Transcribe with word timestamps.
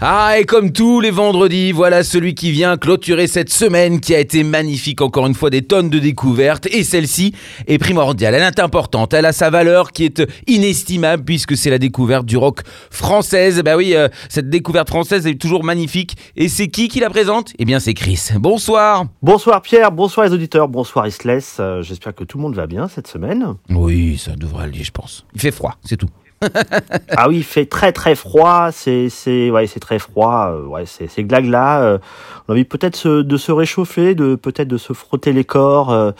Ah, 0.00 0.34
et 0.38 0.44
comme 0.44 0.72
tous 0.72 1.00
les 1.00 1.10
vendredis, 1.10 1.72
voilà 1.72 2.02
celui 2.04 2.34
qui 2.34 2.50
vient 2.50 2.76
clôturer 2.76 3.26
cette 3.26 3.50
semaine 3.50 4.00
qui 4.00 4.14
a 4.14 4.18
été 4.18 4.42
magnifique, 4.44 5.00
encore 5.00 5.26
une 5.26 5.34
fois, 5.34 5.50
des 5.50 5.62
tonnes 5.62 5.88
de 5.88 5.98
découvertes. 5.98 6.66
Et 6.66 6.82
celle-ci 6.82 7.32
est 7.66 7.78
primordiale, 7.78 8.34
elle 8.34 8.42
est 8.42 8.60
importante, 8.60 9.14
elle 9.14 9.24
a 9.24 9.32
sa 9.32 9.50
valeur 9.50 9.92
qui 9.92 10.04
est 10.04 10.22
inestimable 10.46 11.24
puisque 11.24 11.56
c'est 11.56 11.70
la 11.70 11.78
découverte 11.78 12.26
du 12.26 12.36
rock 12.36 12.60
française. 12.90 13.62
Bah 13.64 13.76
oui, 13.76 13.94
euh, 13.94 14.08
cette 14.28 14.50
découverte 14.50 14.88
française 14.88 15.26
est 15.26 15.40
toujours 15.40 15.64
magnifique. 15.64 16.16
Et 16.36 16.48
c'est 16.48 16.68
qui 16.68 16.88
qui 16.88 17.00
la 17.00 17.08
présente? 17.08 17.52
Eh 17.58 17.64
bien, 17.64 17.78
c'est 17.80 17.94
Chris. 17.94 18.20
Bonsoir. 18.38 19.06
Bonsoir 19.22 19.62
Pierre, 19.62 19.90
bonsoir 19.92 20.26
les 20.26 20.32
auditeurs, 20.34 20.68
bonsoir 20.68 21.06
Isless. 21.06 21.56
Euh, 21.60 21.82
J'espère 21.82 22.14
que 22.14 22.24
tout 22.24 22.36
le 22.38 22.42
monde 22.42 22.56
va 22.56 22.66
bien 22.66 22.88
cette 22.88 23.06
semaine. 23.06 23.54
Oui, 23.70 24.18
ça 24.18 24.32
devrait 24.36 24.64
aller, 24.64 24.82
je 24.82 24.90
pense. 24.90 25.24
Il 25.34 25.40
fait 25.40 25.50
froid, 25.50 25.76
c'est 25.84 25.96
tout. 25.96 26.08
ah 27.16 27.28
oui, 27.28 27.38
il 27.38 27.44
fait 27.44 27.66
très 27.66 27.92
très 27.92 28.14
froid, 28.14 28.70
c'est 28.72 29.08
c'est 29.08 29.50
ouais, 29.50 29.66
c'est 29.66 29.80
très 29.80 29.98
froid, 29.98 30.50
euh, 30.50 30.66
ouais, 30.66 30.84
c'est 30.86 31.22
glagla. 31.24 31.82
Euh, 31.82 31.98
on 32.46 32.52
a 32.52 32.54
envie 32.54 32.64
peut-être 32.64 33.08
de 33.08 33.36
se 33.36 33.52
réchauffer, 33.52 34.14
de 34.14 34.34
peut-être 34.34 34.68
de 34.68 34.76
se 34.76 34.92
frotter 34.92 35.32
les 35.32 35.44
corps 35.44 35.90
euh, 35.90 36.12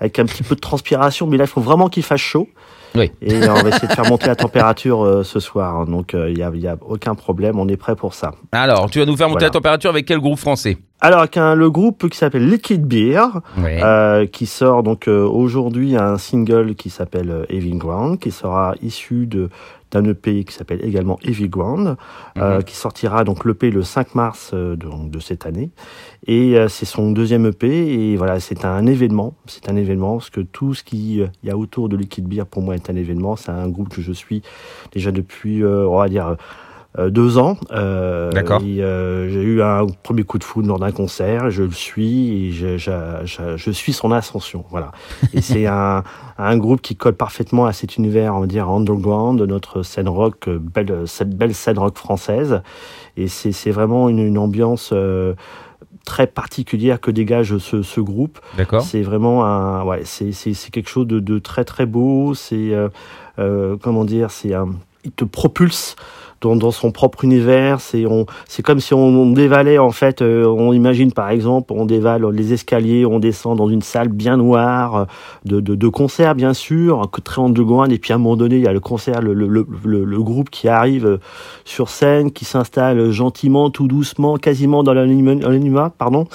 avec 0.00 0.18
un 0.18 0.26
petit 0.26 0.42
peu 0.42 0.54
de 0.54 0.60
transpiration, 0.60 1.26
mais 1.26 1.36
là 1.36 1.44
il 1.44 1.50
faut 1.50 1.60
vraiment 1.60 1.88
qu'il 1.88 2.02
fasse 2.02 2.20
chaud. 2.20 2.48
Oui. 2.96 3.10
Et 3.22 3.48
on 3.48 3.54
va 3.54 3.68
essayer 3.70 3.88
de 3.88 3.92
faire 3.92 4.08
monter 4.08 4.26
la 4.28 4.36
température 4.36 5.02
euh, 5.04 5.22
ce 5.24 5.40
soir, 5.40 5.74
hein. 5.76 5.84
donc 5.86 6.14
euh, 6.14 6.30
il 6.30 6.38
y 6.38 6.42
a 6.42 6.50
il 6.54 6.60
y 6.60 6.68
a 6.68 6.76
aucun 6.88 7.14
problème, 7.14 7.58
on 7.58 7.66
est 7.68 7.76
prêt 7.76 7.96
pour 7.96 8.14
ça. 8.14 8.32
Alors, 8.52 8.88
tu 8.88 9.00
vas 9.00 9.06
nous 9.06 9.16
faire 9.16 9.26
monter 9.28 9.40
Voilà. 9.40 9.46
la 9.48 9.52
température 9.52 9.90
avec 9.90 10.06
quel 10.06 10.20
groupe 10.20 10.38
français? 10.38 10.78
Alors 11.00 11.18
avec 11.20 11.36
un- 11.36 11.54
le 11.54 11.70
groupe 11.70 12.08
qui 12.08 12.16
s'appelle 12.16 12.48
Liquid 12.48 12.86
Beer, 12.86 13.20
Ouais. 13.58 13.80
euh, 13.82 14.26
qui 14.26 14.46
sort 14.46 14.82
donc 14.84 15.08
euh, 15.08 15.24
aujourd'hui 15.26 15.96
un 15.96 16.16
single 16.18 16.76
qui 16.76 16.88
s'appelle 16.88 17.30
euh, 17.30 17.44
Heavy 17.50 17.72
Ground, 17.72 18.18
qui 18.20 18.30
sera 18.30 18.74
issu 18.80 19.26
de 19.26 19.50
d'un 19.94 20.04
EP 20.04 20.44
qui 20.44 20.52
s'appelle 20.52 20.84
également 20.84 21.18
Heavy 21.22 21.48
Ground, 21.48 21.96
euh, 22.36 22.60
qui 22.62 22.74
sortira 22.74 23.24
donc 23.24 23.44
l'EP 23.44 23.70
le 23.70 23.82
5 23.82 24.14
mars 24.14 24.50
euh, 24.52 24.76
de, 24.76 24.88
de 25.08 25.18
cette 25.20 25.46
année. 25.46 25.70
Et 26.26 26.58
euh, 26.58 26.68
c'est 26.68 26.84
son 26.84 27.12
deuxième 27.12 27.46
EP 27.46 27.66
et 27.68 28.16
voilà, 28.16 28.40
c'est 28.40 28.64
un 28.64 28.86
événement. 28.86 29.34
C'est 29.46 29.68
un 29.68 29.76
événement 29.76 30.18
parce 30.18 30.30
que 30.30 30.40
tout 30.40 30.74
ce 30.74 30.82
qui 30.82 31.20
euh, 31.20 31.28
y 31.44 31.50
a 31.50 31.56
autour 31.56 31.88
de 31.88 31.96
Liquid 31.96 32.26
Beer 32.26 32.44
pour 32.44 32.62
moi 32.62 32.74
est 32.74 32.90
un 32.90 32.96
événement. 32.96 33.36
C'est 33.36 33.52
un 33.52 33.68
groupe 33.68 33.88
que 33.88 34.02
je 34.02 34.12
suis 34.12 34.42
déjà 34.92 35.12
depuis, 35.12 35.64
on 35.64 35.96
va 35.96 36.08
dire. 36.08 36.36
Euh, 36.98 37.10
deux 37.10 37.38
ans. 37.38 37.56
Euh, 37.72 38.30
D'accord. 38.30 38.60
euh, 38.64 39.28
J'ai 39.28 39.42
eu 39.42 39.62
un 39.62 39.86
premier 40.02 40.22
coup 40.22 40.38
de 40.38 40.44
foudre 40.44 40.68
lors 40.68 40.78
d'un 40.78 40.92
concert. 40.92 41.50
Je 41.50 41.64
le 41.64 41.70
suis 41.72 42.46
et 42.46 42.52
je, 42.52 42.78
je, 42.78 42.90
je, 43.24 43.56
je 43.56 43.70
suis 43.70 43.92
son 43.92 44.12
ascension. 44.12 44.64
Voilà. 44.70 44.92
Et 45.32 45.40
c'est 45.42 45.66
un, 45.66 46.04
un 46.38 46.56
groupe 46.56 46.80
qui 46.80 46.94
colle 46.96 47.14
parfaitement 47.14 47.66
à 47.66 47.72
cet 47.72 47.96
univers, 47.96 48.34
on 48.36 48.40
va 48.40 48.46
dire 48.46 48.68
underground, 48.70 49.38
de 49.40 49.46
notre 49.46 49.82
scène 49.82 50.08
rock, 50.08 50.48
belle, 50.48 51.02
cette 51.06 51.36
belle 51.36 51.54
scène 51.54 51.78
rock 51.78 51.98
française. 51.98 52.62
Et 53.16 53.28
c'est 53.28 53.52
c'est 53.52 53.70
vraiment 53.70 54.08
une, 54.08 54.18
une 54.20 54.38
ambiance 54.38 54.90
euh, 54.92 55.34
très 56.04 56.26
particulière 56.26 57.00
que 57.00 57.10
dégage 57.10 57.58
ce, 57.58 57.82
ce 57.82 58.00
groupe. 58.00 58.38
D'accord. 58.56 58.82
C'est 58.82 59.02
vraiment 59.02 59.44
un, 59.46 59.84
ouais, 59.84 60.02
c'est 60.04 60.32
c'est 60.32 60.54
c'est 60.54 60.70
quelque 60.70 60.90
chose 60.90 61.06
de, 61.06 61.18
de 61.20 61.38
très 61.38 61.64
très 61.64 61.86
beau. 61.86 62.34
C'est 62.34 62.72
euh, 62.74 62.88
euh, 63.38 63.76
comment 63.80 64.04
dire, 64.04 64.30
c'est 64.30 64.54
un, 64.54 64.68
il 65.04 65.12
te 65.12 65.24
propulse 65.24 65.96
dans, 66.40 66.70
son 66.70 66.92
propre 66.92 67.24
univers. 67.24 67.80
C'est 67.80 68.06
on, 68.06 68.26
c'est 68.48 68.62
comme 68.62 68.80
si 68.80 68.94
on, 68.94 69.30
dévalait 69.32 69.78
en 69.78 69.90
fait. 69.90 70.22
euh, 70.22 70.46
on 70.46 70.72
imagine 70.72 71.12
par 71.12 71.30
exemple, 71.30 71.72
on 71.72 71.86
dévale 71.86 72.26
les 72.30 72.52
escaliers, 72.52 73.06
on 73.06 73.18
descend 73.18 73.56
dans 73.58 73.68
une 73.68 73.82
salle 73.82 74.08
bien 74.08 74.36
noire 74.36 74.94
euh, 74.96 75.04
de, 75.44 75.60
de, 75.60 75.88
concert 75.88 76.34
bien 76.34 76.54
sûr, 76.54 77.08
que 77.10 77.20
très 77.20 77.40
underground. 77.42 77.92
Et 77.92 77.98
puis 77.98 78.12
à 78.12 78.16
un 78.16 78.18
moment 78.18 78.36
donné, 78.36 78.56
il 78.56 78.62
y 78.62 78.68
a 78.68 78.72
le 78.72 78.80
concert, 78.80 79.20
le, 79.22 79.34
le, 79.34 79.66
le, 79.84 80.22
groupe 80.22 80.50
qui 80.50 80.68
arrive 80.68 81.06
euh, 81.06 81.18
sur 81.64 81.88
scène, 81.88 82.30
qui 82.30 82.44
s'installe 82.44 83.10
gentiment, 83.10 83.70
tout 83.70 83.88
doucement, 83.88 84.36
quasiment 84.36 84.82
dans 84.82 84.94
l'anima, 84.94 85.90
pardon 85.90 86.26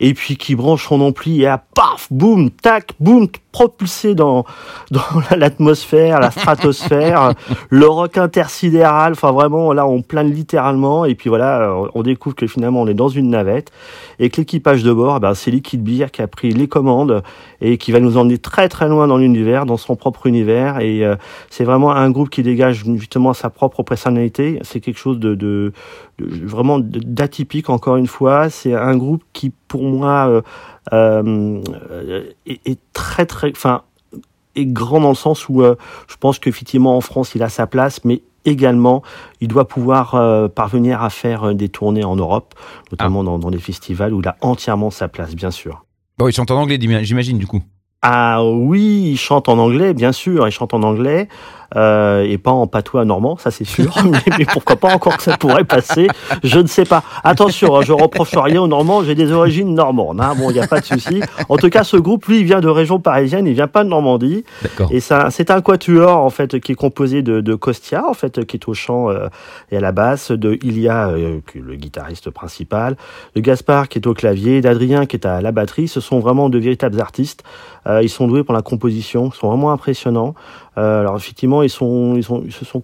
et 0.00 0.14
puis 0.14 0.36
qui 0.36 0.54
branche 0.54 0.88
son 0.88 1.00
ampli 1.00 1.42
et 1.42 1.46
à 1.46 1.58
paf, 1.58 2.08
boum, 2.10 2.50
tac, 2.50 2.92
boum, 3.00 3.28
propulsé 3.52 4.14
dans 4.14 4.44
dans 4.90 5.00
l'atmosphère, 5.36 6.20
la 6.20 6.30
stratosphère, 6.30 7.34
le 7.70 7.86
rock 7.86 8.16
intersidéral. 8.18 9.12
Enfin 9.12 9.32
vraiment, 9.32 9.72
là 9.72 9.86
on 9.86 10.02
plane 10.02 10.30
littéralement 10.30 11.04
et 11.04 11.14
puis 11.14 11.28
voilà, 11.28 11.60
euh, 11.70 11.88
on 11.94 12.02
découvre 12.02 12.34
que 12.36 12.46
finalement 12.46 12.82
on 12.82 12.86
est 12.86 12.94
dans 12.94 13.08
une 13.08 13.30
navette 13.30 13.70
et 14.18 14.30
que 14.30 14.38
l'équipage 14.38 14.82
de 14.82 14.92
bord, 14.92 15.16
eh 15.18 15.20
ben, 15.20 15.34
c'est 15.34 15.50
Liquid 15.50 15.82
Beer 15.82 16.06
qui 16.12 16.22
a 16.22 16.26
pris 16.26 16.50
les 16.52 16.68
commandes 16.68 17.22
et 17.60 17.76
qui 17.78 17.92
va 17.92 18.00
nous 18.00 18.16
emmener 18.16 18.38
très 18.38 18.68
très 18.68 18.88
loin 18.88 19.06
dans 19.06 19.18
l'univers, 19.18 19.66
dans 19.66 19.76
son 19.76 19.96
propre 19.96 20.26
univers. 20.26 20.80
Et 20.80 21.04
euh, 21.04 21.16
c'est 21.50 21.64
vraiment 21.64 21.92
un 21.92 22.10
groupe 22.10 22.30
qui 22.30 22.42
dégage 22.42 22.84
justement 22.96 23.32
sa 23.34 23.50
propre 23.50 23.82
personnalité. 23.82 24.58
C'est 24.62 24.80
quelque 24.80 24.98
chose 24.98 25.18
de, 25.18 25.34
de, 25.34 25.72
de- 26.18 26.46
vraiment 26.46 26.78
d'atypique 26.78 27.68
encore 27.70 27.96
une 27.96 28.06
fois. 28.06 28.50
C'est 28.50 28.74
un 28.74 28.96
groupe 28.96 29.22
qui 29.32 29.52
pour 29.68 29.82
moi 29.90 30.28
euh, 30.28 30.42
euh, 30.92 32.22
est, 32.46 32.60
est 32.66 32.78
très 32.92 33.26
très, 33.26 33.50
enfin 33.50 33.82
est 34.56 34.66
grand 34.66 35.00
dans 35.00 35.10
le 35.10 35.14
sens 35.14 35.48
où 35.48 35.62
euh, 35.62 35.76
je 36.08 36.16
pense 36.16 36.38
qu'effectivement 36.38 36.96
en 36.96 37.00
France 37.00 37.34
il 37.34 37.42
a 37.42 37.48
sa 37.48 37.66
place, 37.66 38.04
mais 38.04 38.22
également 38.44 39.02
il 39.40 39.48
doit 39.48 39.68
pouvoir 39.68 40.14
euh, 40.14 40.48
parvenir 40.48 41.02
à 41.02 41.10
faire 41.10 41.54
des 41.54 41.68
tournées 41.68 42.04
en 42.04 42.16
Europe, 42.16 42.54
notamment 42.90 43.22
dans, 43.22 43.38
dans 43.38 43.50
des 43.50 43.58
festivals 43.58 44.12
où 44.14 44.20
il 44.20 44.28
a 44.28 44.36
entièrement 44.40 44.90
sa 44.90 45.08
place, 45.08 45.34
bien 45.34 45.50
sûr. 45.50 45.84
Bon, 46.18 46.28
il 46.28 46.32
chante 46.32 46.50
en 46.50 46.60
anglais, 46.60 46.78
j'imagine, 47.02 47.38
du 47.38 47.46
coup. 47.46 47.62
Ah 48.02 48.44
oui, 48.44 49.10
il 49.12 49.18
chante 49.18 49.48
en 49.48 49.58
anglais, 49.58 49.94
bien 49.94 50.12
sûr, 50.12 50.46
il 50.46 50.50
chante 50.50 50.74
en 50.74 50.82
anglais, 50.82 51.28
euh, 51.76 52.22
et 52.24 52.38
pas 52.38 52.50
en 52.50 52.66
patois 52.66 53.04
normand, 53.04 53.36
ça 53.36 53.50
c'est 53.50 53.64
sûr, 53.64 53.94
mais, 54.04 54.18
mais 54.38 54.44
pourquoi 54.44 54.76
pas 54.76 54.92
encore 54.94 55.16
que 55.16 55.22
ça 55.22 55.36
pourrait 55.36 55.64
passer, 55.64 56.08
je 56.42 56.58
ne 56.58 56.66
sais 56.66 56.84
pas. 56.84 57.02
Attention, 57.24 57.76
hein, 57.76 57.82
je 57.82 57.92
reproche 57.92 58.34
rien 58.36 58.60
aux 58.62 58.66
Normands, 58.68 59.02
j'ai 59.04 59.14
des 59.14 59.32
origines 59.32 59.74
normandes, 59.74 60.20
hein, 60.20 60.34
bon, 60.36 60.50
il 60.50 60.54
n'y 60.54 60.60
a 60.60 60.66
pas 60.66 60.80
de 60.80 60.84
souci. 60.86 61.20
En 61.48 61.56
tout 61.56 61.70
cas, 61.70 61.84
ce 61.84 61.96
groupe, 61.96 62.26
lui, 62.26 62.40
il 62.40 62.44
vient 62.44 62.60
de 62.60 62.68
région 62.68 62.98
parisienne, 63.00 63.46
il 63.46 63.54
vient 63.54 63.68
pas 63.68 63.84
de 63.84 63.88
Normandie, 63.88 64.44
D'accord. 64.62 64.88
et 64.92 65.00
c'est 65.00 65.14
un- 65.14 65.30
c'est 65.30 65.50
un 65.50 65.60
quatuor 65.60 66.16
en 66.16 66.30
fait 66.30 66.58
qui 66.60 66.72
est 66.72 66.74
composé 66.74 67.22
de, 67.22 67.40
de 67.40 67.54
Kostia 67.54 68.04
en 68.08 68.14
fait 68.14 68.44
qui 68.46 68.56
est 68.56 68.68
au 68.68 68.74
chant 68.74 69.10
euh, 69.10 69.28
et 69.70 69.76
à 69.76 69.80
la 69.80 69.92
basse, 69.92 70.30
de 70.32 70.58
Ilia 70.62 71.08
euh, 71.10 71.40
le 71.54 71.74
guitariste 71.76 72.30
principal, 72.30 72.96
de 73.36 73.40
Gaspard 73.40 73.88
qui 73.88 73.98
est 73.98 74.06
au 74.06 74.14
clavier, 74.14 74.60
d'Adrien 74.60 75.06
qui 75.06 75.16
est 75.16 75.26
à 75.26 75.40
la 75.40 75.52
batterie. 75.52 75.88
Ce 75.88 76.00
sont 76.00 76.18
vraiment 76.20 76.48
de 76.48 76.58
véritables 76.58 77.00
artistes. 77.00 77.42
Euh, 77.86 78.02
ils 78.02 78.08
sont 78.10 78.26
doués 78.26 78.44
pour 78.44 78.54
la 78.54 78.62
composition, 78.62 79.30
ils 79.34 79.38
sont 79.38 79.48
vraiment 79.48 79.72
impressionnants. 79.72 80.34
Euh, 80.80 81.00
alors 81.00 81.16
effectivement, 81.16 81.62
ils 81.62 81.68
sont 81.70 82.14
ils 82.16 82.24
sont 82.24 82.42
ils 82.44 82.52
se 82.52 82.64
sont 82.64 82.82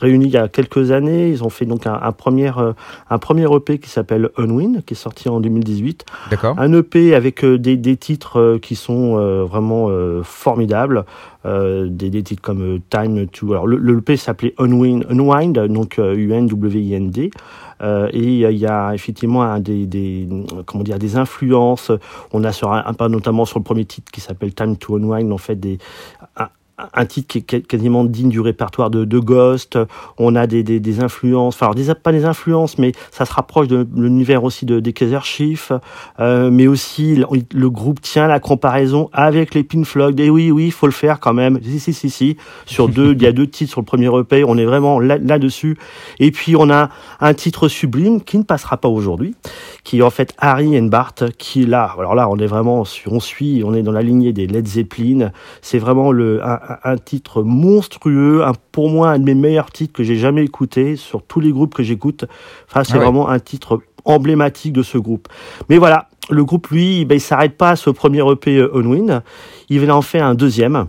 réunis 0.00 0.26
il 0.26 0.32
y 0.32 0.36
a 0.36 0.48
quelques 0.48 0.90
années. 0.90 1.28
Ils 1.30 1.44
ont 1.44 1.50
fait 1.50 1.66
donc 1.66 1.86
un, 1.86 1.98
un 2.02 2.12
premier 2.12 2.50
euh, 2.58 2.72
un 3.10 3.18
premier 3.18 3.46
EP 3.54 3.78
qui 3.78 3.88
s'appelle 3.88 4.30
Unwind 4.36 4.84
qui 4.84 4.94
est 4.94 4.96
sorti 4.96 5.28
en 5.28 5.38
2018 5.40 6.04
D'accord. 6.30 6.54
un 6.58 6.72
EP 6.72 7.14
avec 7.14 7.44
euh, 7.44 7.58
des, 7.58 7.76
des 7.76 7.96
titres 7.96 8.38
euh, 8.40 8.58
qui 8.58 8.74
sont 8.74 9.16
euh, 9.18 9.44
vraiment 9.44 9.86
euh, 9.90 10.22
formidables, 10.24 11.04
euh, 11.46 11.86
des, 11.88 12.10
des 12.10 12.22
titres 12.22 12.42
comme 12.42 12.62
euh, 12.62 12.78
Time 12.90 13.26
to. 13.28 13.52
Alors 13.52 13.66
le, 13.66 13.76
le 13.76 13.98
EP 13.98 14.16
s'appelait 14.16 14.54
Unwind, 14.58 15.06
Unwind, 15.10 15.58
donc 15.68 15.98
euh, 15.98 16.14
U-N-W-I-N-D. 16.16 17.30
Euh, 17.82 18.08
et 18.12 18.44
euh, 18.44 18.50
il 18.52 18.58
y 18.58 18.66
a 18.66 18.94
effectivement 18.94 19.42
un 19.42 19.60
des, 19.60 19.86
des 19.86 20.28
comment 20.66 20.84
dire 20.84 20.98
des 20.98 21.16
influences. 21.16 21.90
On 22.32 22.42
a 22.44 22.52
sur 22.52 22.72
un, 22.72 22.84
un- 22.98 23.08
notamment 23.08 23.44
sur 23.44 23.58
le 23.58 23.64
premier 23.64 23.84
titre 23.84 24.10
qui 24.12 24.20
s'appelle 24.20 24.54
Time 24.54 24.76
to 24.76 24.96
Unwind 24.96 25.30
en 25.32 25.38
fait 25.38 25.56
des 25.56 25.78
un, 26.36 26.48
un 26.94 27.06
titre 27.06 27.28
qui 27.28 27.56
est 27.56 27.66
quasiment 27.66 28.04
digne 28.04 28.28
du 28.28 28.40
répertoire 28.40 28.90
de, 28.90 29.04
de 29.04 29.18
Ghost. 29.18 29.78
On 30.18 30.34
a 30.36 30.46
des, 30.46 30.62
des, 30.62 30.80
des 30.80 31.00
influences, 31.00 31.54
enfin 31.60 31.72
pas 32.02 32.12
des 32.12 32.24
influences, 32.24 32.78
mais 32.78 32.92
ça 33.10 33.24
se 33.24 33.32
rapproche 33.32 33.68
de 33.68 33.86
l'univers 33.94 34.44
aussi 34.44 34.66
de, 34.66 34.80
des 34.80 34.92
Kaiser 34.92 35.20
Chiefs. 35.22 35.72
Euh, 36.20 36.50
mais 36.50 36.66
aussi 36.66 37.16
le, 37.52 37.70
groupe 37.70 38.00
tient 38.00 38.26
la 38.26 38.40
comparaison 38.40 39.08
avec 39.12 39.54
les 39.54 39.62
Pink 39.64 39.86
Floyd. 39.86 40.18
Et 40.20 40.30
oui, 40.30 40.50
oui, 40.50 40.66
il 40.66 40.72
faut 40.72 40.86
le 40.86 40.92
faire 40.92 41.20
quand 41.20 41.34
même. 41.34 41.58
Si, 41.62 41.80
si, 41.80 41.92
si, 41.92 42.10
si. 42.10 42.36
Sur 42.66 42.88
deux, 42.88 43.12
il 43.12 43.22
y 43.22 43.26
a 43.26 43.32
deux 43.32 43.46
titres 43.46 43.70
sur 43.70 43.80
le 43.80 43.86
premier 43.86 44.08
EP. 44.18 44.44
On 44.44 44.56
est 44.58 44.64
vraiment 44.64 45.00
là- 45.00 45.18
là-dessus. 45.18 45.78
Et 46.18 46.30
puis 46.30 46.56
on 46.56 46.70
a 46.70 46.90
un 47.20 47.34
titre 47.34 47.68
sublime 47.68 48.22
qui 48.22 48.38
ne 48.38 48.42
passera 48.42 48.76
pas 48.76 48.88
aujourd'hui, 48.88 49.34
qui 49.84 49.98
est 49.98 50.02
en 50.02 50.10
fait 50.10 50.34
Harry 50.38 50.78
and 50.78 50.84
Bart, 50.84 51.14
qui 51.38 51.66
là. 51.66 51.94
Alors 51.98 52.14
là, 52.14 52.28
on 52.28 52.36
est 52.38 52.46
vraiment, 52.46 52.84
on 53.06 53.20
suit, 53.20 53.62
on 53.64 53.74
est 53.74 53.82
dans 53.82 53.92
la 53.92 54.02
lignée 54.02 54.32
des 54.32 54.46
Led 54.46 54.66
Zeppelin. 54.66 55.32
C'est 55.60 55.78
vraiment 55.78 56.12
le 56.12 56.40
un, 56.42 56.96
titre 56.98 57.42
monstrueux, 57.42 58.44
un, 58.44 58.52
pour 58.70 58.90
moi 58.90 59.10
un 59.10 59.18
de 59.18 59.24
mes 59.24 59.34
meilleurs 59.34 59.70
titres 59.70 59.92
que 59.92 60.02
j'ai 60.02 60.16
jamais 60.16 60.44
écouté 60.44 60.96
sur 60.96 61.22
tous 61.22 61.40
les 61.40 61.50
groupes 61.50 61.74
que 61.74 61.82
j'écoute. 61.82 62.24
Enfin, 62.68 62.84
c'est 62.84 62.94
Ah 62.94 62.98
ouais. 62.98 63.04
vraiment 63.04 63.28
un 63.28 63.40
titre 63.40 63.80
emblématique 64.04 64.72
de 64.72 64.82
ce 64.82 64.98
groupe. 64.98 65.28
Mais 65.68 65.78
voilà, 65.78 66.08
le 66.30 66.44
groupe, 66.44 66.68
lui, 66.68 67.04
ben, 67.04 67.16
il 67.16 67.20
s'arrête 67.20 67.56
pas 67.56 67.70
à 67.70 67.76
ce 67.76 67.90
premier 67.90 68.22
EP 68.30 68.56
euh, 68.56 68.76
Unwind. 68.76 69.22
Il 69.68 69.84
va 69.84 69.94
en 69.94 70.02
faire 70.02 70.24
un 70.24 70.34
deuxième. 70.34 70.86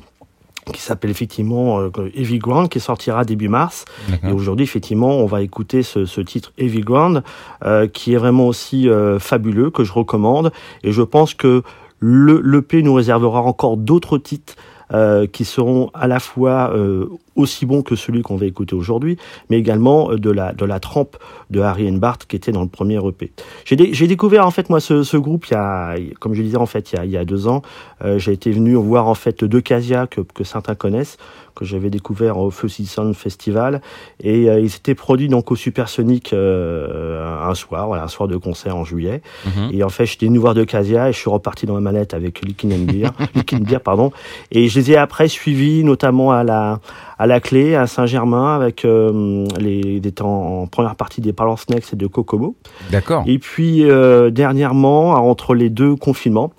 Qui 0.72 0.82
s'appelle 0.82 1.12
effectivement 1.12 1.80
euh, 1.80 1.90
Heavy 2.16 2.40
Ground, 2.40 2.70
qui 2.70 2.80
sortira 2.80 3.26
début 3.26 3.50
mars. 3.50 3.86
Et 4.24 4.32
aujourd'hui, 4.32 4.64
effectivement, 4.64 5.18
on 5.18 5.26
va 5.26 5.42
écouter 5.42 5.84
ce, 5.84 6.06
ce 6.06 6.22
titre 6.22 6.54
Heavy 6.58 6.82
Ground, 6.82 7.24
euh, 7.66 7.88
qui 7.88 8.14
est 8.14 8.18
vraiment 8.18 8.48
aussi 8.48 8.88
euh, 8.88 9.20
fabuleux, 9.20 9.70
que 9.70 9.84
je 9.84 9.92
recommande. 9.92 10.52
Et 10.84 10.92
je 10.92 11.02
pense 11.02 11.34
que 11.34 11.64
le 12.00 12.42
l'EP 12.42 12.84
nous 12.84 12.94
réservera 12.94 13.42
encore 13.42 13.78
d'autres 13.78 14.18
titres 14.18 14.56
euh, 14.94 15.26
qui 15.26 15.46
seront 15.46 15.90
à 15.94 16.08
la 16.08 16.20
fois 16.20 16.72
euh, 16.76 17.08
aussi 17.36 17.66
bons 17.66 17.82
que 17.82 17.96
celui 17.96 18.22
qu'on 18.22 18.36
va 18.36 18.46
écouter 18.46 18.76
aujourd'hui, 18.76 19.18
mais 19.50 19.58
également 19.58 20.12
euh, 20.12 20.18
de 20.18 20.30
la 20.32 20.54
de 20.54 20.66
la 20.66 20.80
trempe 20.80 21.18
de 21.50 21.60
Harry 21.62 21.90
and 21.90 21.94
Bart 21.98 22.18
qui 22.28 22.36
était 22.36 22.52
dans 22.52 22.62
le 22.62 22.68
premier 22.68 22.98
EP. 23.08 23.32
J'ai 23.66 23.76
dé- 23.76 23.90
j'ai 23.94 24.08
découvert 24.08 24.46
en 24.46 24.52
fait 24.52 24.70
moi 24.70 24.80
ce, 24.80 25.04
ce 25.04 25.18
groupe 25.18 25.46
il 25.48 25.54
y 25.54 25.56
a, 25.58 25.96
comme 26.20 26.34
je 26.34 26.42
disais 26.42 26.58
en 26.58 26.66
fait 26.66 26.92
il 26.92 26.96
y 26.98 27.00
a, 27.00 27.06
il 27.06 27.12
y 27.12 27.18
a 27.18 27.26
deux 27.26 27.48
ans. 27.48 27.62
Euh, 28.04 28.20
j'ai 28.20 28.32
été 28.34 28.52
venu 28.52 28.76
voir 28.76 29.08
en 29.08 29.16
fait 29.16 29.44
deux 29.44 29.62
Casia 29.62 30.08
que, 30.08 30.22
que 30.22 30.44
certains 30.44 30.76
connaissent, 30.76 31.18
que 31.56 31.64
j'avais 31.66 31.90
découvert 31.90 32.38
au 32.38 32.50
Feu 32.52 32.68
Sound 32.68 33.14
Festival, 33.16 33.82
et 34.22 34.50
euh, 34.50 34.60
ils 34.60 34.76
étaient 34.76 34.96
produits 34.96 35.30
donc 35.30 35.52
au 35.52 35.56
Supersonic 35.56 36.34
euh, 36.34 37.48
un 37.50 37.54
soir, 37.56 37.88
voilà, 37.88 38.04
un 38.04 38.08
soir 38.08 38.28
de 38.28 38.38
concert 38.38 38.76
en 38.76 38.84
juillet. 38.84 39.22
Mhm. 39.46 39.70
Et 39.72 39.84
en 39.84 39.90
fait, 39.90 40.06
j'étais 40.06 40.26
venu 40.26 40.38
voir 40.40 40.54
de 40.54 40.64
Casia 40.64 41.10
et 41.10 41.14
je 41.14 41.18
suis 41.18 41.30
reparti 41.30 41.66
dans 41.66 41.76
ma 41.76 41.80
mallette 41.82 42.14
avec 42.14 42.42
Liquid 42.42 42.74
and 42.74 42.92
Beer, 42.92 43.10
Beer, 43.62 43.80
pardon. 43.80 44.12
Et 44.52 44.68
je 44.68 44.80
les 44.80 44.92
ai 44.92 44.98
après 44.98 45.28
suivis, 45.28 45.84
notamment 45.84 46.32
à 46.32 46.44
la 46.44 46.80
à 47.24 47.26
la 47.26 47.40
clé 47.40 47.74
à 47.74 47.88
Saint-Germain 47.88 48.54
avec 48.54 48.84
euh, 48.84 49.48
les 49.58 49.80
ils 49.80 50.06
étaient 50.06 50.24
en, 50.24 50.68
première 50.68 50.96
partie 50.98 51.22
des 51.22 51.32
Parlants 51.32 51.56
Snacks 51.56 51.94
et 51.94 51.96
de 51.96 52.06
Kokomo. 52.06 52.58
D'accord. 52.92 53.24
Et 53.28 53.40
puis 53.40 53.90
euh, 53.90 54.30
dernièrement, 54.30 55.12
entre 55.12 55.56
les 55.56 55.70
deux 55.70 55.96
confinements, 55.96 56.52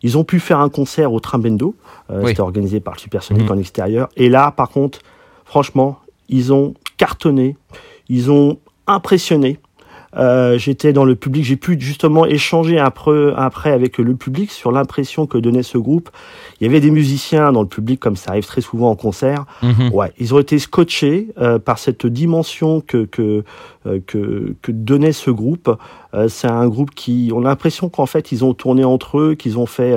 ils 0.00 0.16
ont 0.16 0.24
pu 0.24 0.40
faire 0.40 0.58
un 0.60 0.70
concert 0.70 1.12
au 1.12 1.20
Trimbendo. 1.20 1.74
Euh, 2.10 2.20
Oui. 2.22 2.28
C'était 2.28 2.40
organisé 2.40 2.80
par 2.80 2.94
le 2.94 3.00
Supersonic 3.00 3.42
Mhm. 3.44 3.50
en 3.50 3.58
extérieur. 3.58 4.08
Et 4.16 4.30
là, 4.30 4.52
par 4.52 4.70
contre, 4.70 5.00
franchement, 5.44 5.98
ils 6.30 6.50
ont 6.50 6.72
cartonné, 6.96 7.58
ils 8.08 8.30
ont 8.30 8.56
impressionné. 8.86 9.58
Euh, 10.16 10.58
J'étais 10.58 10.92
dans 10.92 11.04
le 11.04 11.14
public, 11.14 11.44
j'ai 11.44 11.56
pu 11.56 11.76
justement 11.78 12.24
échanger 12.26 12.78
après, 12.78 13.32
après 13.36 13.70
avec 13.72 13.98
le 13.98 14.14
public 14.16 14.50
sur 14.50 14.72
l'impression 14.72 15.26
que 15.26 15.38
donnait 15.38 15.62
ce 15.62 15.78
groupe. 15.78 16.10
Il 16.60 16.66
y 16.66 16.70
avait 16.70 16.80
des 16.80 16.90
musiciens 16.90 17.52
dans 17.52 17.62
le 17.62 17.68
public, 17.68 18.00
comme 18.00 18.16
ça 18.16 18.30
arrive 18.30 18.46
très 18.46 18.60
souvent 18.60 18.90
en 18.90 18.96
concert. 18.96 19.44
Mhm. 19.62 19.90
Ouais, 19.92 20.12
ils 20.18 20.34
ont 20.34 20.38
été 20.38 20.58
scotchés 20.58 21.28
euh, 21.38 21.58
par 21.58 21.78
cette 21.78 22.06
dimension 22.06 22.80
que 22.80 23.04
que 23.04 23.44
euh, 23.86 24.00
que, 24.06 24.54
que 24.62 24.72
donnait 24.72 25.12
ce 25.12 25.30
groupe. 25.30 25.70
Euh, 26.14 26.28
c'est 26.28 26.48
un 26.48 26.66
groupe 26.68 26.94
qui, 26.94 27.30
on 27.34 27.40
a 27.44 27.48
l'impression 27.48 27.88
qu'en 27.88 28.06
fait 28.06 28.32
ils 28.32 28.44
ont 28.44 28.54
tourné 28.54 28.84
entre 28.84 29.18
eux, 29.18 29.34
qu'ils 29.34 29.58
ont 29.58 29.66
fait 29.66 29.94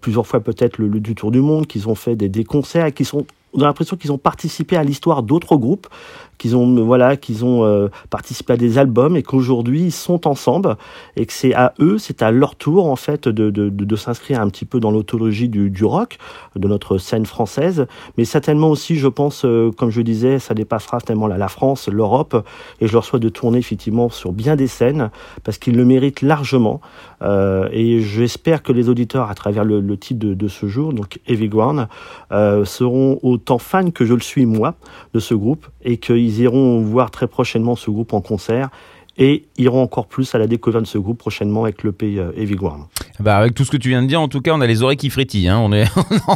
plusieurs 0.00 0.26
fois 0.26 0.40
peut-être 0.40 0.78
le, 0.78 0.88
le 0.88 1.00
du 1.00 1.14
tour 1.14 1.30
du 1.30 1.40
monde, 1.40 1.66
qu'ils 1.66 1.88
ont 1.88 1.94
fait 1.94 2.16
des, 2.16 2.28
des 2.28 2.44
concerts, 2.44 2.86
et 2.86 2.92
qu'ils 2.92 3.06
sont 3.06 3.26
on 3.54 3.60
a 3.60 3.64
l'impression 3.64 3.96
qu'ils 3.96 4.12
ont 4.12 4.18
participé 4.18 4.76
à 4.76 4.84
l'histoire 4.84 5.22
d'autres 5.22 5.56
groupes, 5.56 5.88
qu'ils 6.38 6.56
ont 6.56 6.82
voilà, 6.84 7.16
qu'ils 7.16 7.44
ont 7.44 7.64
euh, 7.64 7.88
participé 8.10 8.54
à 8.54 8.56
des 8.56 8.78
albums 8.78 9.16
et 9.16 9.22
qu'aujourd'hui 9.22 9.82
ils 9.82 9.92
sont 9.92 10.26
ensemble 10.26 10.76
et 11.14 11.26
que 11.26 11.32
c'est 11.32 11.54
à 11.54 11.72
eux, 11.78 11.98
c'est 11.98 12.22
à 12.22 12.30
leur 12.30 12.56
tour 12.56 12.86
en 12.86 12.96
fait 12.96 13.28
de 13.28 13.50
de, 13.50 13.68
de, 13.68 13.96
s'inscrire 13.96 14.40
un 14.40 14.48
petit 14.48 14.64
peu 14.64 14.80
dans 14.80 14.90
l'autologie 14.90 15.48
du, 15.48 15.70
du 15.70 15.84
rock, 15.84 16.18
de 16.56 16.66
notre 16.66 16.98
scène 16.98 17.26
française, 17.26 17.86
mais 18.16 18.24
certainement 18.24 18.68
aussi, 18.70 18.96
je 18.96 19.08
pense, 19.08 19.44
euh, 19.44 19.70
comme 19.70 19.90
je 19.90 20.00
disais, 20.00 20.38
ça 20.38 20.54
dépassera 20.54 21.00
tellement 21.00 21.26
la, 21.26 21.38
la 21.38 21.48
France, 21.48 21.88
l'Europe, 21.88 22.46
et 22.80 22.86
je 22.86 22.92
leur 22.92 23.04
souhaite 23.04 23.22
de 23.22 23.28
tourner 23.28 23.58
effectivement 23.58 24.08
sur 24.08 24.32
bien 24.32 24.56
des 24.56 24.66
scènes 24.66 25.10
parce 25.44 25.58
qu'ils 25.58 25.76
le 25.76 25.84
méritent 25.84 26.22
largement. 26.22 26.80
Euh, 27.22 27.68
et 27.70 28.00
j'espère 28.00 28.62
que 28.62 28.72
les 28.72 28.88
auditeurs, 28.88 29.30
à 29.30 29.34
travers 29.34 29.64
le, 29.64 29.80
le 29.80 29.96
titre 29.96 30.26
de, 30.26 30.34
de 30.34 30.48
ce 30.48 30.66
jour, 30.66 30.92
donc 30.92 31.20
Heavy 31.28 31.48
Ground, 31.48 31.86
euh, 32.32 32.64
seront 32.64 33.20
autant 33.42 33.58
fans 33.58 33.90
que 33.90 34.04
je 34.06 34.14
le 34.14 34.20
suis 34.20 34.46
moi 34.46 34.74
de 35.14 35.18
ce 35.20 35.34
groupe 35.34 35.66
et 35.84 35.96
qu'ils 35.96 36.38
iront 36.40 36.80
voir 36.80 37.10
très 37.10 37.26
prochainement 37.26 37.74
ce 37.74 37.90
groupe 37.90 38.12
en 38.12 38.20
concert 38.20 38.68
et 39.18 39.44
iront 39.58 39.82
encore 39.82 40.06
plus 40.06 40.32
à 40.34 40.38
la 40.38 40.46
découverte 40.46 40.84
de 40.84 40.88
ce 40.88 40.96
groupe 40.96 41.18
prochainement 41.18 41.64
avec 41.64 41.82
l'EP 41.82 42.18
euh, 42.18 42.30
Heavy 42.36 42.54
Ground. 42.54 42.84
Bah, 43.20 43.36
avec 43.36 43.54
tout 43.54 43.64
ce 43.64 43.70
que 43.70 43.76
tu 43.76 43.88
viens 43.90 44.00
de 44.02 44.06
dire, 44.06 44.20
en 44.20 44.28
tout 44.28 44.40
cas, 44.40 44.52
on 44.54 44.60
a 44.62 44.66
les 44.66 44.82
oreilles 44.82 44.96
qui 44.96 45.10
frétillent. 45.10 45.48
hein. 45.48 45.58
On 45.58 45.72
a 45.76 45.84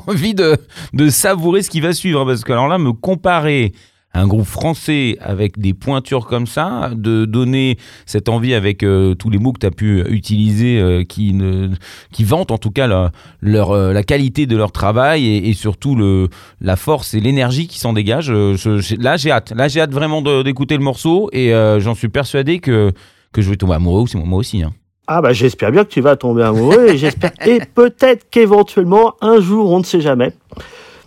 envie 0.08 0.35
de, 0.35 0.56
de 0.93 1.08
savourer 1.08 1.62
ce 1.62 1.70
qui 1.70 1.81
va 1.81 1.93
suivre. 1.94 2.20
hein, 2.20 2.26
Parce 2.26 2.43
que, 2.44 2.53
alors 2.53 2.69
là, 2.69 2.76
me 2.79 2.93
comparer 2.93 3.73
un 4.16 4.26
groupe 4.26 4.46
français 4.46 5.18
avec 5.20 5.58
des 5.58 5.74
pointures 5.74 6.26
comme 6.26 6.46
ça, 6.46 6.90
de 6.94 7.24
donner 7.26 7.76
cette 8.06 8.28
envie 8.28 8.54
avec 8.54 8.82
euh, 8.82 9.14
tous 9.14 9.30
les 9.30 9.38
mots 9.38 9.52
que 9.52 9.60
tu 9.60 9.66
as 9.66 9.70
pu 9.70 10.02
utiliser, 10.08 10.80
euh, 10.80 11.04
qui, 11.04 11.32
ne, 11.34 11.68
qui 12.12 12.24
vantent 12.24 12.50
en 12.50 12.58
tout 12.58 12.70
cas 12.70 12.86
la, 12.86 13.12
leur, 13.40 13.72
euh, 13.72 13.92
la 13.92 14.02
qualité 14.02 14.46
de 14.46 14.56
leur 14.56 14.72
travail 14.72 15.26
et, 15.26 15.52
surtout 15.52 15.94
le, 15.94 16.28
la 16.60 16.76
force 16.76 17.14
et 17.14 17.20
l'énergie 17.20 17.66
qui 17.66 17.78
s'en 17.78 17.92
dégage. 17.92 18.30
là, 18.30 19.16
j'ai 19.16 19.30
hâte. 19.30 19.52
Là, 19.54 19.68
j'ai 19.68 19.80
hâte 19.80 19.92
vraiment 19.92 20.22
d'écouter 20.42 20.76
le 20.76 20.82
morceau 20.82 21.28
et 21.32 21.50
j'en 21.78 21.94
suis 21.94 22.08
persuadé 22.08 22.58
que, 22.58 22.92
que 23.32 23.42
je 23.42 23.50
vais 23.50 23.56
tomber 23.56 23.74
amoureux 23.74 24.04
moi 24.14 24.38
aussi. 24.38 24.62
hein. 24.62 24.72
Ah 25.08 25.20
bah 25.22 25.32
j'espère 25.32 25.70
bien 25.70 25.84
que 25.84 25.90
tu 25.90 26.00
vas 26.00 26.16
tomber 26.16 26.42
amoureux 26.42 26.88
et 26.88 26.98
j'espère 26.98 27.30
et 27.46 27.60
peut-être 27.74 28.28
qu'éventuellement 28.28 29.14
un 29.20 29.40
jour 29.40 29.70
on 29.70 29.78
ne 29.78 29.84
sait 29.84 30.00
jamais. 30.00 30.32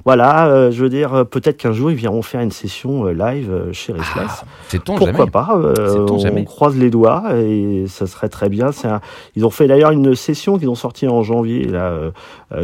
Voilà, 0.09 0.47
euh, 0.47 0.71
je 0.71 0.81
veux 0.81 0.89
dire 0.89 1.13
euh, 1.13 1.23
peut-être 1.23 1.57
qu'un 1.57 1.71
jour 1.71 1.91
ils 1.91 1.95
viendront 1.97 2.23
faire 2.23 2.41
une 2.41 2.49
session 2.49 3.05
euh, 3.05 3.11
live 3.13 3.69
chez 3.73 3.93
Restless. 3.93 4.43
C'est 4.67 4.83
ton 4.83 4.95
Pourquoi 4.95 5.17
jamais. 5.19 5.29
pas 5.31 5.49
On 6.09 6.17
jamais. 6.17 6.45
croise 6.45 6.75
les 6.75 6.89
doigts 6.89 7.25
et 7.35 7.85
ça 7.87 8.07
serait 8.07 8.27
très 8.29 8.49
bien. 8.49 8.71
Un- 8.85 9.01
Ils 9.35 9.45
ont 9.45 9.51
fait 9.51 9.67
d'ailleurs 9.67 9.91
une 9.91 10.15
session 10.15 10.57
qu'ils 10.57 10.67
ont 10.69 10.73
sortie 10.73 11.07
en 11.07 11.21
janvier 11.21 11.65
là, 11.65 11.93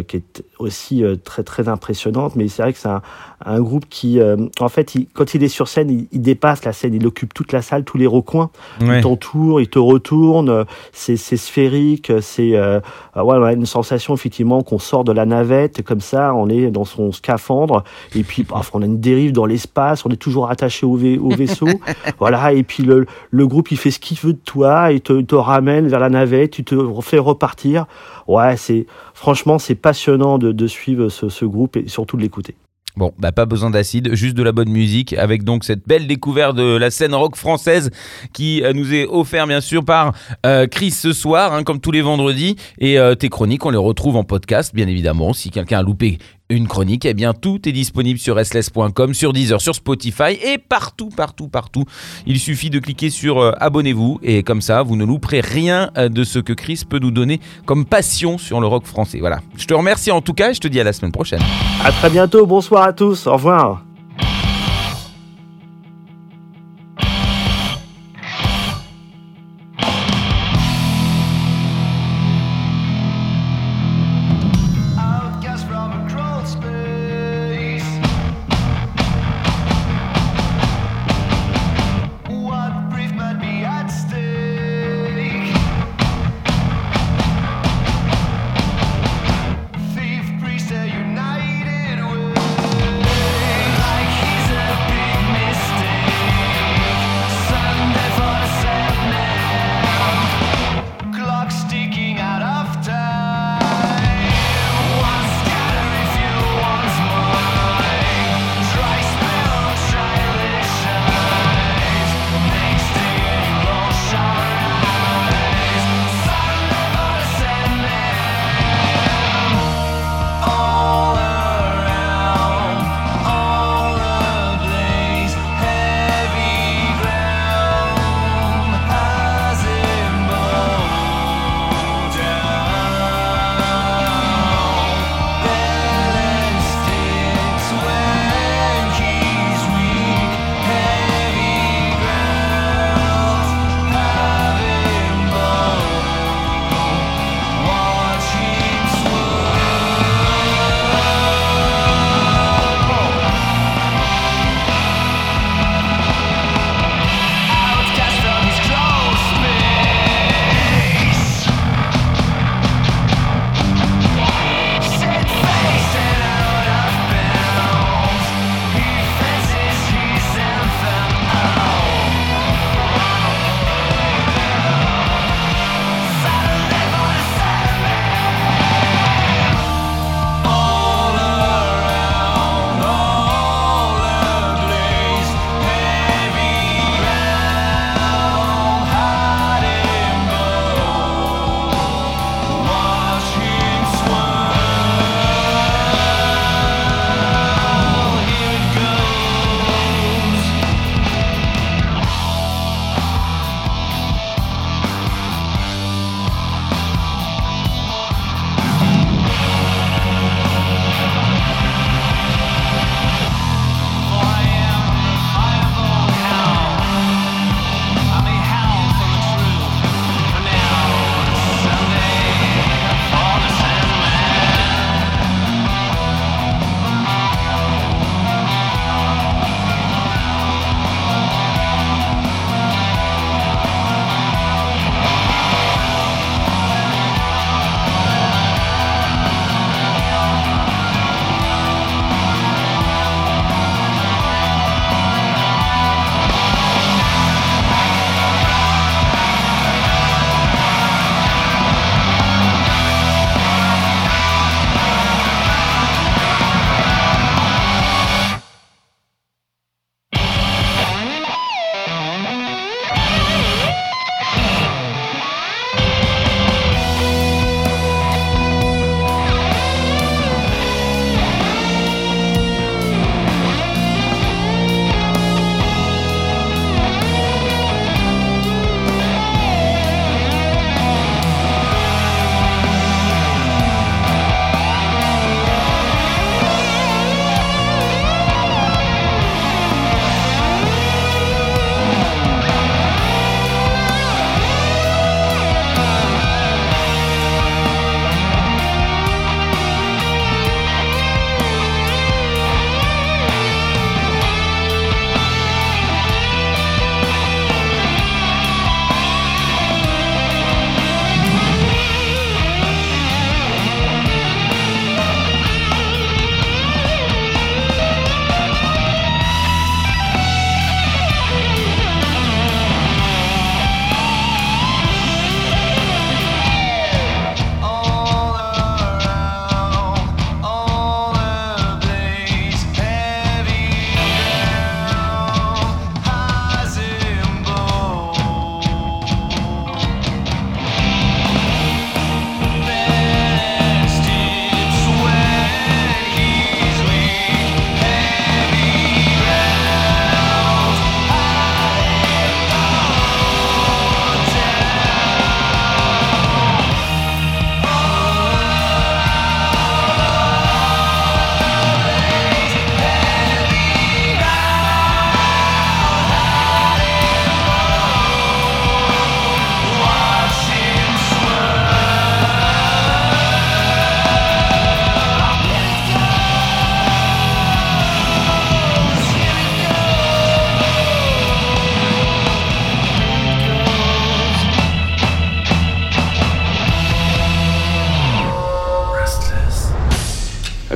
qui 0.08 0.18
est 0.18 0.44
aussi 0.58 1.04
très 1.24 1.44
très 1.44 1.68
impressionnante. 1.68 2.36
Mais 2.36 2.48
c'est 2.48 2.64
vrai 2.64 2.74
que 2.74 2.80
c'est 2.80 2.88
un, 2.90 3.04
un 3.46 3.62
groupe 3.62 3.86
qui, 3.90 4.20
en 4.60 4.70
fait, 4.70 4.96
il- 4.96 5.08
quand 5.14 5.36
il 5.36 5.44
est 5.44 5.48
sur 5.48 5.68
scène, 5.68 5.92
il, 5.92 6.08
il 6.12 6.22
dépasse 6.24 6.66
la 6.66 6.74
scène, 6.74 6.96
il 6.96 7.06
occupe 7.06 7.34
toute 7.34 7.52
la 7.52 7.62
salle, 7.62 7.84
tous 7.84 7.98
les 8.00 8.08
recoins. 8.08 8.50
Ouais. 8.82 8.98
Il 8.98 9.02
t'entoure, 9.04 9.62
il 9.62 9.68
te 9.68 9.78
retourne. 9.80 10.66
C'est 10.94 11.16
sphérique. 11.18 12.12
C'est 12.22 12.58
ouais, 12.60 12.82
on 13.16 13.44
a 13.44 13.54
une 13.54 13.66
sensation 13.68 14.16
effectivement 14.16 14.64
qu'on 14.64 14.80
sort 14.80 15.04
de 15.04 15.12
la 15.12 15.26
navette 15.26 15.84
comme 15.84 16.02
ça, 16.02 16.34
on 16.34 16.50
est 16.50 16.72
dans 16.72 16.86
son 16.86 17.12
scaphandre 17.38 17.84
et 18.16 18.24
puis 18.24 18.44
paf, 18.44 18.72
on 18.74 18.82
a 18.82 18.86
une 18.86 19.00
dérive 19.00 19.32
dans 19.32 19.46
l'espace, 19.46 20.06
on 20.06 20.10
est 20.10 20.16
toujours 20.18 20.50
attaché 20.50 20.86
au, 20.86 20.96
vai- 20.96 21.18
au 21.18 21.30
vaisseau. 21.30 21.68
voilà, 22.20 22.54
et 22.54 22.64
puis 22.64 22.84
le, 22.84 23.06
le 23.32 23.48
groupe 23.48 23.72
il 23.72 23.78
fait 23.78 23.92
ce 23.92 24.00
qu'il 24.00 24.18
veut 24.18 24.34
de 24.34 24.40
toi, 24.44 24.92
il 24.92 25.02
te, 25.02 25.36
ramène 25.36 25.88
vers 25.88 26.00
la 26.00 26.10
navette, 26.10 26.60
il 26.60 26.66
te 26.66 26.76
fait 27.02 27.20
repartir. 27.20 27.86
Ouais, 28.28 28.58
c'est 28.58 28.86
franchement 29.14 29.60
c'est 29.60 29.76
passionnant 29.76 30.38
de, 30.38 30.52
de 30.52 30.68
suivre 30.68 31.10
ce, 31.10 31.30
ce 31.30 31.46
groupe 31.46 31.78
et 31.78 31.88
surtout 31.88 32.18
de 32.18 32.22
l'écouter. 32.22 32.56
Bon, 32.98 33.12
bah 33.20 33.34
pas 33.34 33.46
besoin 33.46 33.72
d'acide, 33.72 34.16
juste 34.16 34.36
de 34.38 34.44
la 34.44 34.54
bonne 34.54 34.70
musique, 34.70 35.12
avec 35.18 35.44
donc 35.44 35.66
cette 35.66 35.86
belle 35.86 36.08
découverte 36.08 36.56
de 36.56 36.78
la 36.78 36.90
scène 36.92 37.14
rock 37.14 37.36
française 37.36 37.92
qui 38.32 38.64
euh, 38.64 38.72
nous 38.72 38.94
est 38.94 39.06
offert 39.06 39.48
bien 39.48 39.60
sûr 39.60 39.84
par 39.84 40.14
euh, 40.46 40.66
Chris 40.66 40.92
ce 40.92 41.12
soir, 41.12 41.52
hein, 41.54 41.64
comme 41.64 41.82
tous 41.82 41.92
les 41.92 42.02
vendredis. 42.02 42.56
Et 42.80 42.98
euh, 42.98 43.14
tes 43.14 43.28
chroniques, 43.28 43.66
on 43.66 43.70
les 43.70 43.78
retrouve 43.78 44.16
en 44.16 44.24
podcast, 44.24 44.74
bien 44.74 44.88
évidemment. 44.88 45.34
Si 45.34 45.50
quelqu'un 45.52 45.80
a 45.80 45.84
loupé 45.84 46.20
une 46.50 46.68
chronique, 46.68 47.06
eh 47.06 47.14
bien 47.14 47.34
tout 47.34 47.68
est 47.68 47.72
disponible 47.72 48.20
sur 48.20 48.36
restless.com, 48.36 49.14
sur 49.14 49.34
Deezer, 49.34 49.60
sur 49.62 49.76
Spotify 49.76 50.38
et 50.44 50.58
partout, 50.58 51.10
partout, 51.10 51.48
partout. 51.48 51.86
Il 52.28 52.40
suffit 52.40 52.70
de 52.70 52.80
cliquer 52.80 53.10
sur 53.10 53.40
euh, 53.40 53.52
abonnez-vous 53.60 54.20
et 54.22 54.44
comme 54.44 54.62
ça, 54.62 54.84
vous 54.84 54.96
ne 54.96 55.06
louperez 55.06 55.42
rien 55.42 55.90
euh, 55.98 56.10
de 56.10 56.24
ce 56.24 56.40
que 56.40 56.54
Chris 56.54 56.84
peut 56.88 57.00
nous 57.00 57.12
donner 57.12 57.40
comme 57.66 57.86
passion 57.86 58.38
sur 58.38 58.62
le 58.62 58.68
rock 58.68 58.86
français. 58.86 59.20
Voilà. 59.20 59.40
Je 59.58 59.66
te 59.66 59.74
remercie 59.74 60.12
en 60.12 60.22
tout 60.22 60.34
cas 60.34 60.52
et 60.52 60.54
je 60.54 60.62
te 60.62 60.68
dis 60.68 60.80
à 60.80 60.84
la 60.84 60.94
semaine 60.94 61.12
prochaine. 61.12 61.42
À 61.84 61.92
très 61.92 62.10
bientôt, 62.10 62.46
bonsoir 62.46 62.84
à 62.84 62.94
tous, 62.94 63.28
au 63.28 63.34
revoir. 63.34 63.84